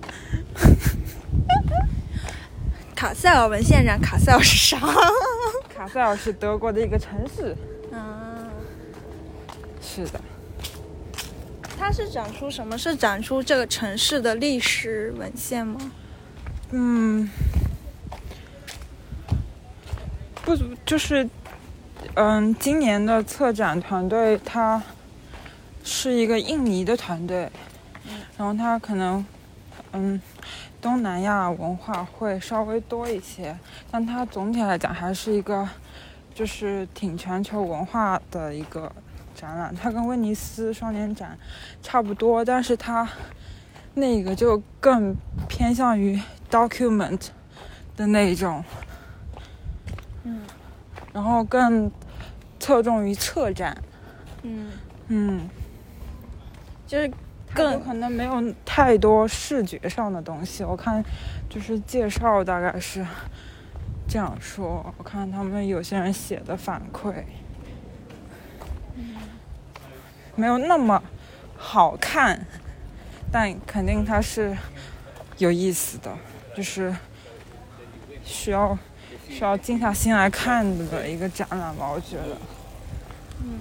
[2.96, 4.78] 卡塞尔文献展，卡塞尔是啥？
[5.76, 7.54] 卡塞尔是德国的一个城市。
[9.96, 10.20] 嗯，是的，
[11.78, 12.76] 它是展出什么？
[12.76, 15.80] 是展出这个城市的历史文献吗？
[16.70, 17.28] 嗯，
[20.44, 21.28] 不就是，
[22.14, 24.82] 嗯，今年的策展团队它
[25.84, 27.48] 是一个印尼的团队，
[28.36, 29.24] 然后它可能，
[29.92, 30.20] 嗯，
[30.80, 33.56] 东南亚文化会稍微多一些，
[33.90, 35.68] 但它总体来讲还是一个，
[36.34, 38.90] 就是挺全球文化的一个
[39.34, 39.74] 展览。
[39.74, 41.36] 它跟威尼斯双年展
[41.82, 43.08] 差不多，但是它
[43.94, 45.14] 那个就更
[45.48, 46.18] 偏向于
[46.50, 47.28] document
[47.96, 48.64] 的那种，
[50.24, 50.40] 嗯
[51.12, 51.90] 然后更
[52.58, 53.76] 侧重于策展，
[54.42, 54.70] 嗯，
[55.08, 55.48] 嗯，
[56.86, 57.08] 就是
[57.54, 60.64] 更可能没有太多视觉上的东西。
[60.64, 61.04] 我看
[61.48, 63.06] 就是介绍大概是
[64.08, 67.22] 这样说，我看他们有些人写的反馈，
[70.36, 71.02] 没有那么
[71.56, 72.46] 好看，
[73.30, 74.56] 但肯定它是
[75.38, 76.12] 有意思的，
[76.56, 76.94] 就是
[78.24, 78.78] 需要
[79.28, 82.36] 需要静下心来看的一个展览吧，我觉得。
[83.42, 83.58] 嗯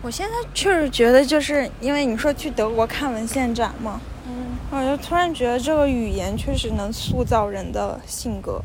[0.00, 8.62] 我现在确实觉得，就是因为你说去德国看文献展嘛，嗯我就突然觉得这个语言确实能塑造人的性格。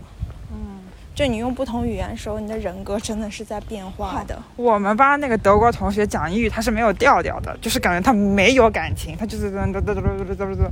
[1.15, 4.41] 就你用不同语言的时候，你的人格真的是在变化的。
[4.55, 10.69] 我们班那个德国同学讲英语，他是没有调调的，就是感觉他没有感情，他就是嘚嘚嘚嘚嘚嘚嘚。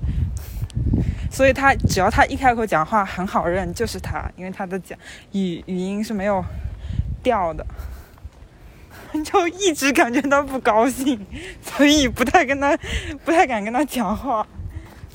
[1.30, 4.98] 所以他只要他一开口讲话很好认，就是他，因为他的讲
[5.32, 6.44] 语语音是没有
[7.22, 7.66] 调的，
[9.24, 11.24] 就一直感觉到不高兴，
[11.62, 12.76] 所以不太跟他
[13.24, 14.46] 不太敢跟他讲话。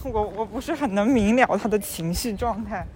[0.05, 2.87] 我我不是很能明了他的情绪状态。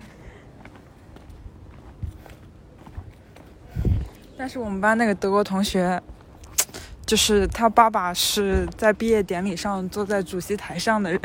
[4.41, 6.01] 但是我们班那个德国同学，
[7.05, 11.21] 就是他爸爸是在毕业典礼上坐在主席台上的人，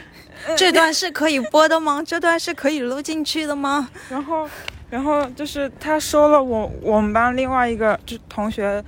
[0.56, 2.02] 这段是可以播的吗？
[2.08, 3.90] 这段是可以录进去的吗？
[4.08, 4.48] 然后，
[4.88, 8.82] 然后就是他收了我我们班另外一个就同学，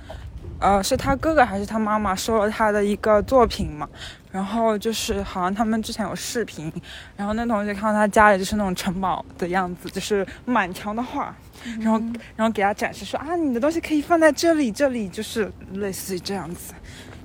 [0.59, 3.87] 呃，是他哥哥还是他妈妈收了他的一个作品嘛？
[4.31, 6.73] 然后就是好像他们之前有视频，
[7.15, 11.35] 然后那同学看到他家里就是那种城堡的样子，就是满墙的画，
[11.79, 11.99] 然后
[12.35, 16.73] 然后给他展示说啊，你的东西可以放在这里，这里就是类似于这样子。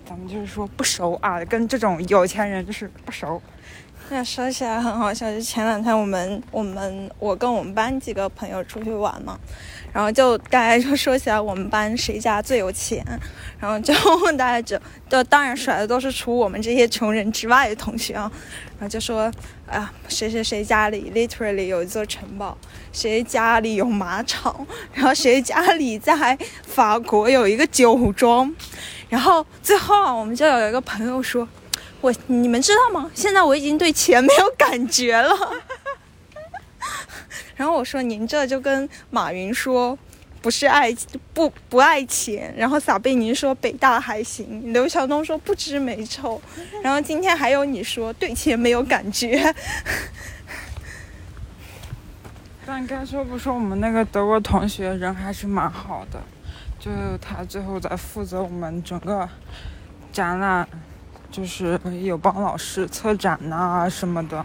[0.04, 3.40] 咱们就是说不熟啊，跟这种有钱人就是不熟。
[4.12, 9.38] 那说起来很好笑，就前两天我们我们我跟我们班几个朋友出去玩嘛，
[9.90, 13.02] 然后就大家就说起来我们班谁家最有钱，
[13.58, 13.94] 然后就
[14.36, 18.30] 大家就就当然甩的都是除我们这些穷人之外的同学啊，
[18.78, 19.32] 然后就说
[19.66, 22.54] 啊谁谁谁家里 literally 有一座城堡，
[22.92, 26.36] 谁家里有马场，然后谁家里在
[26.66, 28.54] 法国有一个酒庄，
[29.08, 31.48] 然后最后啊我们就有一个朋友说。
[32.02, 33.10] 我你们知道吗？
[33.14, 35.34] 现在我已经对钱没有感觉了。
[37.56, 39.96] 然后我说您这就跟马云说
[40.40, 40.92] 不是爱
[41.32, 46.42] 不不爱钱，然后撒贝宁说北大还行，刘强东说不知美丑，
[46.82, 49.54] 然后今天还有你说对钱没有感觉。
[52.66, 56.20] 但该说不说，我们那个德国同学人还是蛮好的，
[56.80, 56.90] 就
[57.20, 59.28] 他最后在负责我们整个
[60.12, 60.66] 展览，
[61.32, 64.44] 就是有帮老师策展呐、什么的。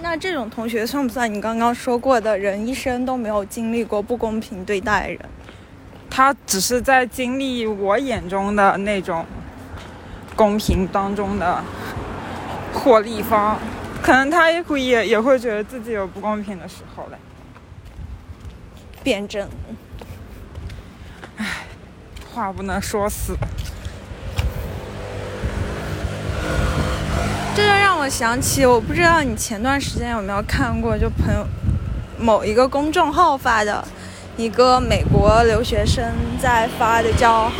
[0.00, 5.18] 那这种同学算不算你刚刚说过的人一生都没有经历过不公平对待人？
[6.08, 9.26] 他只是在经历我眼中的那种
[10.34, 11.62] 公平当中的
[12.72, 13.58] 获利方，
[14.02, 17.18] 可能他也会也也会觉得自己有不公平的时候嘞。
[19.02, 19.48] 辩证。
[21.36, 21.66] 唉
[22.32, 23.36] 话不能说死。
[27.58, 31.44] 这就让我想起，我不知道你前段时间有没有看过，就朋友
[32.16, 33.84] 某一个公众号发的，
[34.36, 37.50] 一个美国留学生在发的叫，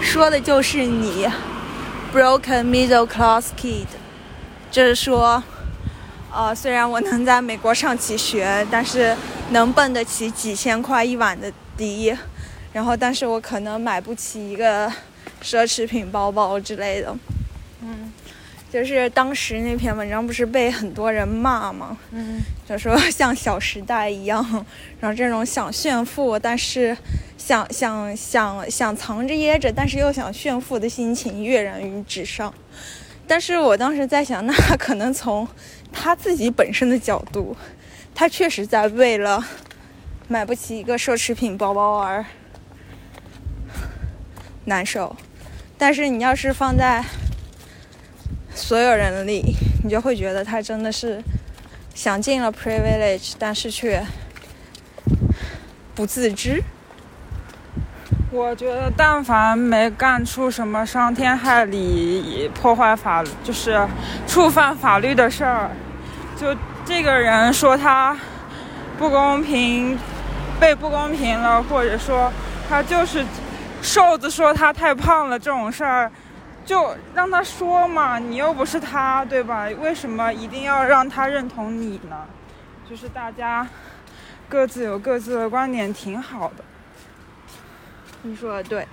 [0.00, 1.28] 说的就是你
[2.14, 3.84] ，broken middle class kid，
[4.70, 5.42] 就是说，
[6.32, 9.14] 呃，虽然我能在美国上起学，但是
[9.50, 12.16] 能蹦得起几千块一晚的迪，
[12.72, 14.90] 然后但是我可能买不起一个
[15.42, 17.14] 奢侈品包包之类的。
[17.82, 18.10] 嗯
[18.76, 21.96] 就是当时那篇文章不是被很多人骂吗？
[22.12, 24.44] 嗯就说 像《小时代》一样，
[25.00, 26.94] 然后这种想炫富，但是
[27.38, 32.52] 想想想想藏着掖着，但是又想炫富的心情跃然于纸上。
[33.26, 35.48] 但是我当时在想，那 可能从
[35.90, 37.56] 他自己本身的角度，
[38.14, 39.42] 他确实在为了
[40.28, 42.22] 买不起一个奢侈品包包而
[44.66, 45.16] 难受。
[45.78, 47.02] 但是你要是放在
[48.56, 49.54] 所有人力，
[49.84, 51.22] 你就会觉得他真的是
[51.94, 54.02] 享尽了 privilege，但是却
[55.94, 56.62] 不自知。
[58.32, 63.86] 我觉得，但凡没干出什么伤天害理、破坏法，就是
[64.26, 65.70] 触犯法律的事儿，
[66.34, 68.16] 就这个人说他
[68.98, 69.98] 不公平，
[70.58, 72.32] 被不公平了，或者说
[72.68, 73.24] 他就是
[73.82, 76.10] 瘦子说他太胖了这种事儿，
[76.66, 79.68] 就让他说嘛，你又不是他，对吧？
[79.80, 82.26] 为什么一定要让他认同你呢？
[82.90, 83.66] 就是大家
[84.48, 86.64] 各自有各自的观点，挺好的。
[88.22, 88.86] 你说的对，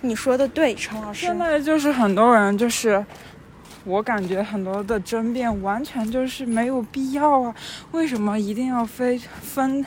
[0.00, 1.36] 你说的对，陈老师现。
[1.36, 3.04] 在就是很多人就是，
[3.82, 7.54] 我感觉很多的争辩完全就是没有必要啊！
[7.90, 9.84] 为什么一定要非分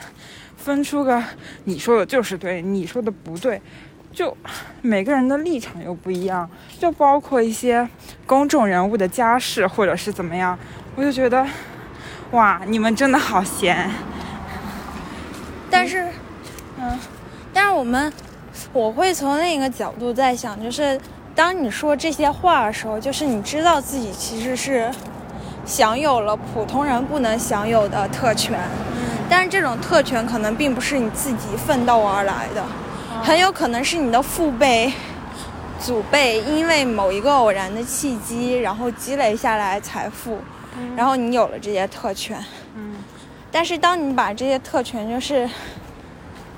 [0.58, 1.22] 分出个
[1.64, 3.60] 你说的就是对，你说的不对？
[4.14, 4.34] 就
[4.80, 6.48] 每个人的立场又不一样，
[6.78, 7.86] 就包括一些
[8.24, 10.56] 公众人物的家世或者是怎么样，
[10.94, 11.44] 我就觉得，
[12.30, 13.90] 哇，你们真的好闲。
[15.68, 16.06] 但是，
[16.78, 16.96] 嗯，
[17.52, 18.12] 但是我们
[18.72, 21.00] 我会从另一个角度在想，就是
[21.34, 24.88] 当你说这些话的时候，就是你知道自己其实是
[25.66, 28.60] 享有了普通人不能享有的特权，
[29.28, 32.64] 但是这种特权可能并不是你自己奋斗而来的，
[33.22, 34.92] 很有可能是你的父辈、
[35.80, 40.38] 祖辈因为某一个偶然的契机，然后积累下来财富，
[40.96, 42.42] 然后你有了这些特权。
[42.76, 42.96] 嗯
[43.50, 45.48] 但是当你把这些特权就是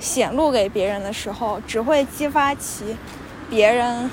[0.00, 2.96] 显露给别人的时候，只会激发起
[3.50, 4.10] 别人，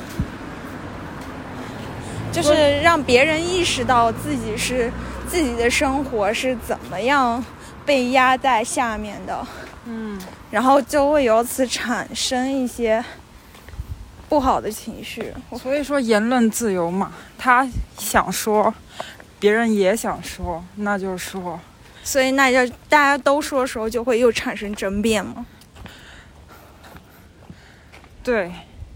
[2.30, 4.92] 就是让别人意识到自己是
[5.30, 7.44] 自己的生活是怎么样
[7.86, 9.48] 被压在下面的，
[9.86, 10.20] 嗯
[10.52, 13.04] 然后就会由此产生一些
[14.30, 15.34] 不好的情绪。
[15.58, 17.68] 所以说言论自由嘛，他
[17.98, 18.74] 想说，
[19.40, 21.60] 别人也想说，那就说。
[22.04, 25.46] 所以那就大家都说的时候，就会又产生争辩嘛。
[28.22, 28.52] 对，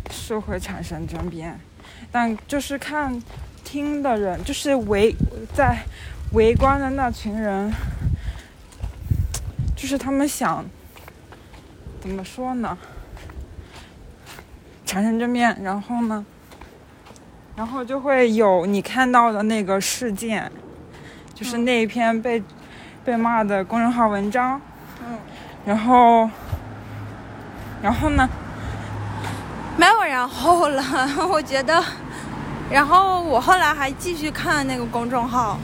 [0.10, 1.60] 是会产生争辩，
[2.12, 3.22] 但就是看
[3.64, 5.14] 听的人，就是围
[5.54, 5.78] 在
[6.34, 7.72] 围观的那群人，
[9.76, 10.66] 就是他们想
[12.08, 12.78] 怎么说呢？
[14.86, 16.26] 产生正面，然后呢，
[17.58, 20.50] 然后就会有你看到的那个事件，
[21.34, 22.42] 就是那一篇被、
[23.04, 24.62] 被骂的公众号文章，
[25.06, 25.18] 嗯，
[25.66, 26.30] 然后，
[27.82, 28.30] 然后呢？
[29.76, 30.82] 没有然后了，
[31.30, 31.84] 我觉得，
[32.72, 35.60] 然后我后来还继续看那个公众号，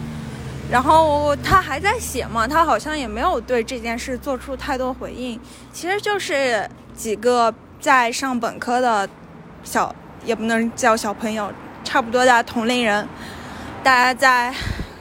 [0.71, 5.39] 然后他还在写嘛，他好像也没有对这件事做出太多回应，
[5.71, 9.07] 其实就是几个在上本科的
[9.63, 9.93] 小，
[10.25, 11.51] 也不能叫小朋友，
[11.83, 13.07] 差不多的同龄人，
[13.83, 14.53] 大家在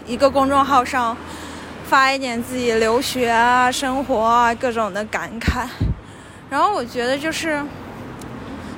[0.06, 1.16] 一个公众号上
[1.84, 5.66] 发一点自己留学啊、生活啊各种的感慨，
[6.50, 7.62] 然后我觉得就是。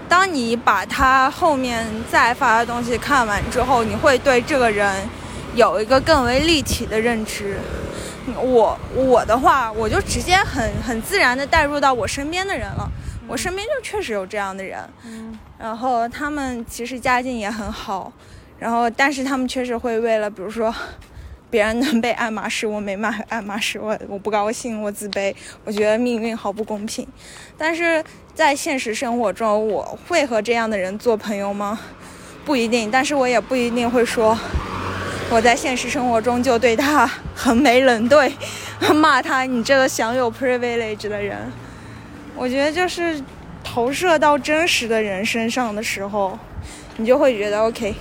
[0.07, 4.95] 当你把他后面再发的东西看完之后，你会对这个人
[5.55, 7.57] 有一个更为立体的认知。
[8.41, 12.91] 我我的话，我就直接很很自然的带入到我身边的人了。
[13.27, 18.13] 我身边就确实有这样的人，嗯然后他们其实家境也很好，
[18.59, 20.75] 然后但是他们确实会为了，比如说
[21.49, 25.35] 别人能被爱马仕，我没买爱马仕，我我不高兴，我自卑，
[25.65, 27.07] 我觉得命运好不公平。
[27.57, 31.79] 但是在现实生活中，我会和这样的人做朋友吗？
[32.45, 34.39] 不一定，但是我也不一定会说
[35.31, 38.33] 我在现实生活中就对他横眉冷对，
[38.95, 41.51] 骂他你这个享有 privilege 的人。
[42.37, 43.21] 我觉得就是
[43.65, 46.39] 投射到真实的人身上的时候，
[46.97, 47.95] 你就会觉得 OK，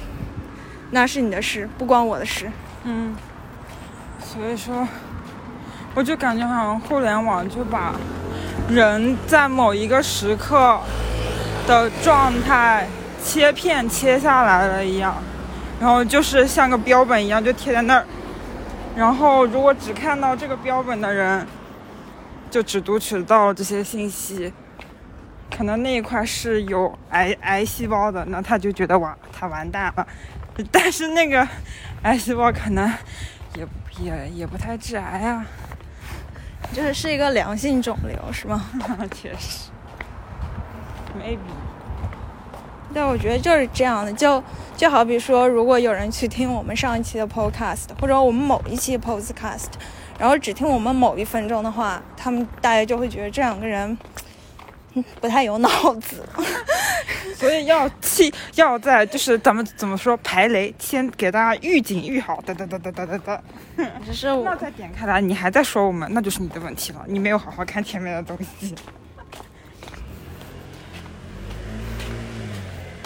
[0.92, 2.52] 那是你的事，不关我的事。
[2.84, 3.16] 嗯，
[4.24, 4.88] 所以说，
[5.96, 7.96] 我就感觉好像互联网就把
[8.70, 10.80] 人在某一个时刻
[11.66, 12.88] 的状态
[13.24, 15.16] 切片切下来了一样，
[15.84, 18.06] 然后就是像个标本一样就贴在那儿，
[18.96, 21.46] 然后如果只看到这个标本的人，
[22.50, 24.54] 就只读取到这些信息。
[25.52, 30.08] 可能那一块是有癌癌细胞的，那他就觉得哇，他完蛋了。
[30.72, 31.46] 但是那个
[32.04, 32.90] 癌细胞可能
[33.56, 33.68] 也
[34.00, 35.46] 也也不太致癌啊，
[36.72, 38.70] 就是是一个良性肿瘤，是吗？
[39.12, 39.70] 确实
[41.20, 41.40] ，maybe，
[42.94, 44.42] 对，我觉得就是这样的，就
[44.78, 49.66] 就好比说，如果有人去听我们上一期的 podcast，或者我们某一期 podcast，
[50.20, 53.98] 然后只听我们某一分钟的话，他们大家就会觉得这两个人
[54.94, 56.24] 嗯不太有脑子。
[57.36, 63.42] 所以要气要在就是咱们怎么说排雷，先给大家预警预好，哒哒哒哒哒哒哒，
[64.06, 68.74] 只是我那再点开来，你还在说我们，那就是你的问题了，你没有好好看前面的东西，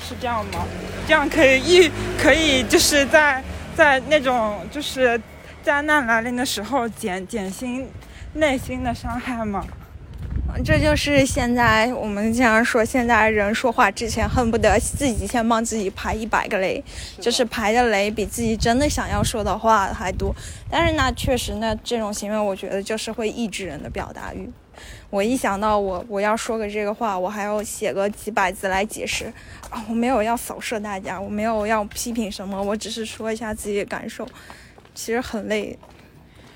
[0.08, 0.66] 是这样吗？
[1.06, 3.44] 这样可以预可以就是在
[3.76, 5.20] 在那种就是
[5.62, 7.86] 灾难来临的时候减减轻
[8.36, 9.66] 内心的伤害吗？
[10.64, 16.82] 这就是现在我们经常说，现在人说话之前恨不得自己先帮自己排一百个雷，
[17.20, 20.34] 就是排的雷比自己真的想要说的话还多。
[20.70, 24.50] 但是那确实，呢这种行为，我觉得就是会抑制人的表达欲。
[25.10, 29.32] 我一想到我我要说个这个话，我还要写个几百字来解释
[29.70, 34.28] 啊，我没有要扫射大家，我没有要批评什么，我只是说一下自己的感受，
[34.94, 35.78] 其实很累。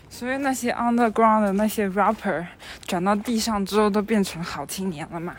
[0.09, 2.45] 所以那些 underground 的那些 rapper
[2.85, 5.33] 转到地上之后都变成好青年了嘛，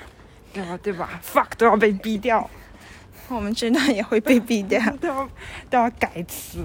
[0.50, 0.78] 对吧？
[0.82, 2.48] 对吧？fuck 都要被逼掉，
[3.28, 4.80] 我们真的也会被逼掉。
[4.98, 5.28] 都要
[5.68, 6.64] 都要改词。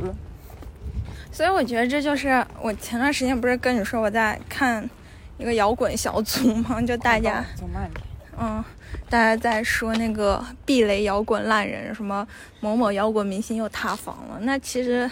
[1.29, 4.89] 所以我觉得这就是我前段时间不是跟你说我在看
[5.37, 6.81] 一个摇滚小组嘛？
[6.81, 8.03] 就大家，走慢点。
[8.39, 8.63] 嗯，
[9.09, 12.27] 大家在说那个避雷摇滚烂人，什么
[12.59, 14.37] 某某摇滚明星又塌房了。
[14.41, 15.09] 那其实，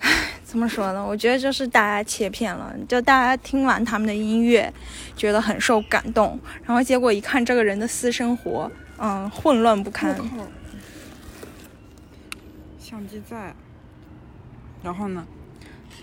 [0.00, 0.10] 唉，
[0.42, 1.04] 怎么说呢？
[1.04, 4.72] 我觉得就是大家切片了，就大家听完他们的音乐，
[5.16, 10.16] 觉得很受感动，然后结果一看这个人的私生活，嗯，混乱不堪。
[12.78, 13.54] 相机在。
[14.82, 15.24] 然后呢？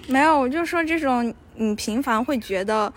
[0.08, 2.94] 没有，我就说这种你频繁会觉得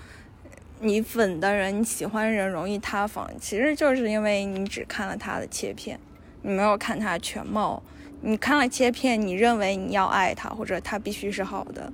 [0.78, 5.98] 你粉的人、你喜欢的人容易塌房，其实就是因为你只看了他的切片，
[6.42, 7.82] 你没有看他全貌。
[8.20, 11.92] 你看了切片，你认为你要爱他，或者他必须是好的，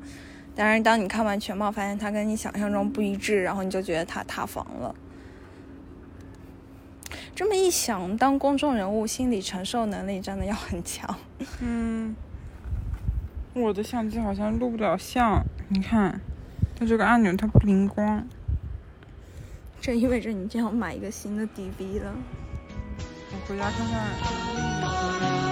[0.54, 4.94] 但是当你看完全貌，发现他跟你想象中不一致，然后你就觉得他塌房了。
[7.34, 11.18] 这么一想，当公众人物，心理承受能力真的要很强。
[11.62, 12.14] 嗯，
[13.54, 16.20] 我的相机好像录不了像，你看，
[16.78, 18.24] 它这个按钮它不灵光。
[19.80, 22.14] 这意味着你就要买一个新的 DV 了。
[23.32, 25.47] 我回家看看。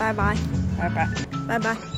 [0.00, 0.34] 拜拜，
[0.78, 1.06] 拜拜。
[1.46, 1.89] 拜拜。